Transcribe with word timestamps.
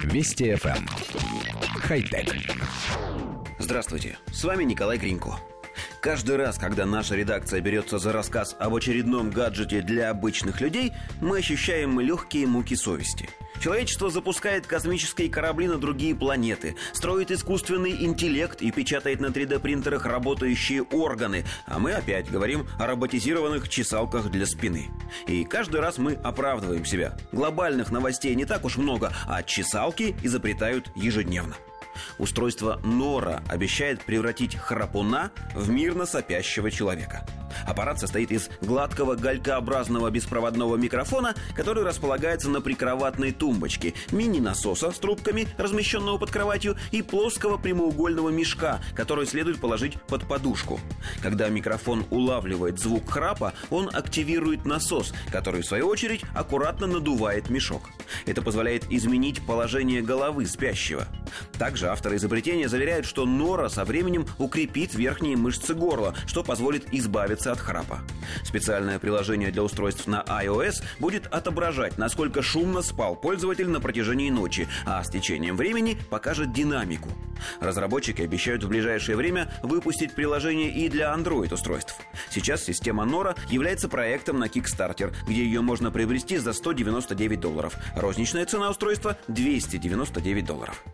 Вести 0.00 0.52
FM. 0.52 0.76
Эм. 0.76 0.86
Хай-тек. 1.80 2.34
Здравствуйте, 3.58 4.18
с 4.32 4.42
вами 4.44 4.64
Николай 4.64 4.98
Гринько. 4.98 5.38
Каждый 6.00 6.36
раз, 6.36 6.58
когда 6.58 6.84
наша 6.84 7.14
редакция 7.14 7.60
берется 7.60 7.98
за 7.98 8.12
рассказ 8.12 8.56
об 8.58 8.74
очередном 8.74 9.30
гаджете 9.30 9.80
для 9.82 10.10
обычных 10.10 10.60
людей, 10.60 10.92
мы 11.20 11.38
ощущаем 11.38 12.00
легкие 12.00 12.46
муки 12.46 12.74
совести. 12.74 13.28
Человечество 13.62 14.10
запускает 14.10 14.66
космические 14.66 15.30
корабли 15.30 15.68
на 15.68 15.78
другие 15.78 16.16
планеты, 16.16 16.74
строит 16.92 17.30
искусственный 17.30 18.04
интеллект 18.04 18.60
и 18.60 18.72
печатает 18.72 19.20
на 19.20 19.26
3D-принтерах 19.26 20.04
работающие 20.04 20.82
органы, 20.82 21.44
а 21.66 21.78
мы 21.78 21.92
опять 21.92 22.28
говорим 22.28 22.66
о 22.80 22.88
роботизированных 22.88 23.68
чесалках 23.68 24.32
для 24.32 24.46
спины. 24.46 24.90
И 25.28 25.44
каждый 25.44 25.80
раз 25.80 25.98
мы 25.98 26.14
оправдываем 26.14 26.84
себя. 26.84 27.16
Глобальных 27.30 27.92
новостей 27.92 28.34
не 28.34 28.46
так 28.46 28.64
уж 28.64 28.78
много, 28.78 29.12
а 29.28 29.44
чесалки 29.44 30.16
изобретают 30.24 30.90
ежедневно. 30.96 31.54
Устройство 32.18 32.80
Нора 32.82 33.42
обещает 33.48 34.02
превратить 34.02 34.56
храпуна 34.56 35.30
в 35.54 35.70
мирно 35.70 36.04
сопящего 36.04 36.68
человека. 36.68 37.24
Аппарат 37.66 38.00
состоит 38.00 38.30
из 38.30 38.48
гладкого 38.60 39.14
галькообразного 39.14 40.10
беспроводного 40.10 40.76
микрофона, 40.76 41.34
который 41.54 41.84
располагается 41.84 42.50
на 42.50 42.60
прикроватной 42.60 43.32
тумбочке, 43.32 43.94
мини-насоса 44.10 44.90
с 44.90 44.98
трубками, 44.98 45.48
размещенного 45.58 46.18
под 46.18 46.30
кроватью, 46.30 46.76
и 46.90 47.02
плоского 47.02 47.56
прямоугольного 47.56 48.30
мешка, 48.30 48.80
который 48.94 49.26
следует 49.26 49.60
положить 49.60 50.00
под 50.02 50.26
подушку. 50.26 50.80
Когда 51.22 51.48
микрофон 51.48 52.04
улавливает 52.10 52.78
звук 52.78 53.10
храпа, 53.10 53.52
он 53.70 53.90
активирует 53.92 54.64
насос, 54.64 55.12
который, 55.30 55.62
в 55.62 55.66
свою 55.66 55.88
очередь, 55.88 56.22
аккуратно 56.34 56.86
надувает 56.86 57.50
мешок. 57.50 57.90
Это 58.26 58.42
позволяет 58.42 58.90
изменить 58.90 59.44
положение 59.46 60.02
головы 60.02 60.46
спящего. 60.46 61.06
Также 61.58 61.88
авторы 61.88 62.16
изобретения 62.16 62.68
заверяют, 62.68 63.06
что 63.06 63.26
нора 63.26 63.68
со 63.68 63.84
временем 63.84 64.26
укрепит 64.38 64.94
верхние 64.94 65.36
мышцы 65.36 65.74
горла, 65.74 66.14
что 66.26 66.42
позволит 66.42 66.92
избавиться 66.92 67.41
от 67.50 67.58
храпа. 67.58 68.00
Специальное 68.44 68.98
приложение 68.98 69.50
для 69.50 69.62
устройств 69.62 70.06
на 70.06 70.22
iOS 70.22 70.84
будет 71.00 71.26
отображать, 71.26 71.98
насколько 71.98 72.42
шумно 72.42 72.82
спал 72.82 73.16
пользователь 73.16 73.68
на 73.68 73.80
протяжении 73.80 74.30
ночи, 74.30 74.68
а 74.86 75.02
с 75.02 75.08
течением 75.10 75.56
времени 75.56 75.98
покажет 76.10 76.52
динамику. 76.52 77.08
Разработчики 77.60 78.22
обещают 78.22 78.62
в 78.62 78.68
ближайшее 78.68 79.16
время 79.16 79.52
выпустить 79.62 80.14
приложение 80.14 80.70
и 80.70 80.88
для 80.88 81.12
Android-устройств. 81.14 81.96
Сейчас 82.30 82.64
система 82.64 83.04
Nora 83.04 83.36
является 83.48 83.88
проектом 83.88 84.38
на 84.38 84.44
Kickstarter, 84.44 85.14
где 85.26 85.44
ее 85.44 85.60
можно 85.60 85.90
приобрести 85.90 86.38
за 86.38 86.52
199 86.52 87.40
долларов. 87.40 87.76
Розничная 87.96 88.46
цена 88.46 88.70
устройства 88.70 89.16
299 89.28 90.44
долларов. 90.44 90.84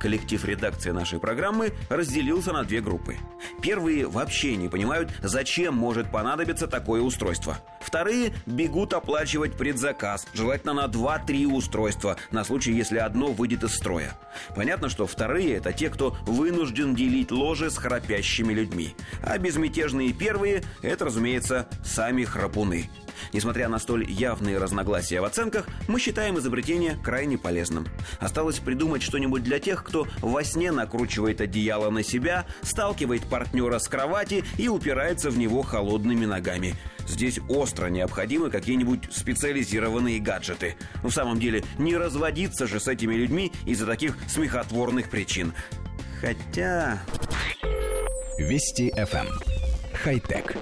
Коллектив 0.00 0.44
редакции 0.44 0.90
нашей 0.90 1.18
программы 1.18 1.72
разделился 1.88 2.52
на 2.52 2.64
две 2.64 2.80
группы. 2.80 3.16
Первые 3.60 4.06
вообще 4.06 4.56
не 4.56 4.68
понимают, 4.68 5.10
зачем 5.22 5.74
может 5.74 6.10
понадобиться 6.10 6.68
такое 6.68 7.02
устройство. 7.02 7.58
Вторые 7.80 8.32
бегут 8.46 8.92
оплачивать 8.92 9.56
предзаказ, 9.56 10.26
желательно 10.34 10.74
на 10.74 10.84
2-3 10.84 11.46
устройства, 11.46 12.16
на 12.30 12.44
случай, 12.44 12.72
если 12.72 12.98
одно 12.98 13.28
выйдет 13.32 13.64
из 13.64 13.74
строя. 13.74 14.12
Понятно, 14.54 14.88
что 14.88 15.06
вторые– 15.06 15.54
это 15.56 15.72
те, 15.72 15.90
кто 15.90 16.16
вынужден 16.22 16.94
делить 16.94 17.30
ложе 17.30 17.70
с 17.70 17.78
храпящими 17.78 18.52
людьми. 18.52 18.94
А 19.22 19.38
безмятежные 19.38 20.12
первые– 20.12 20.62
это, 20.82 21.06
разумеется, 21.06 21.68
сами 21.84 22.24
храпуны. 22.24 22.88
Несмотря 23.32 23.68
на 23.68 23.78
столь 23.78 24.08
явные 24.10 24.58
разногласия 24.58 25.20
в 25.20 25.24
оценках, 25.24 25.66
мы 25.88 25.98
считаем 26.00 26.38
изобретение 26.38 26.96
крайне 27.02 27.36
полезным. 27.38 27.86
Осталось 28.20 28.58
придумать 28.58 29.02
что-нибудь 29.02 29.42
для 29.42 29.58
тех, 29.58 29.84
кто 29.88 30.06
во 30.20 30.44
сне 30.44 30.70
накручивает 30.70 31.40
одеяло 31.40 31.90
на 31.90 32.02
себя, 32.02 32.46
сталкивает 32.62 33.24
партнера 33.24 33.78
с 33.78 33.88
кровати 33.88 34.44
и 34.58 34.68
упирается 34.68 35.30
в 35.30 35.38
него 35.38 35.62
холодными 35.62 36.26
ногами. 36.26 36.74
Здесь 37.06 37.40
остро 37.48 37.86
необходимы 37.86 38.50
какие-нибудь 38.50 39.08
специализированные 39.10 40.20
гаджеты. 40.20 40.76
В 41.02 41.10
самом 41.10 41.40
деле, 41.40 41.64
не 41.78 41.96
разводиться 41.96 42.66
же 42.66 42.80
с 42.80 42.86
этими 42.86 43.14
людьми 43.14 43.50
из-за 43.64 43.86
таких 43.86 44.16
смехотворных 44.28 45.08
причин. 45.08 45.54
Хотя... 46.20 47.02
Вести 48.38 48.90
FM. 48.90 49.26
Эм. 49.26 49.28
Хай-тек. 49.94 50.56